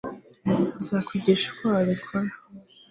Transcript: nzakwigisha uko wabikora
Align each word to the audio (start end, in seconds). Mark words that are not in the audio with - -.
nzakwigisha 0.79 1.45
uko 1.51 1.63
wabikora 1.73 2.29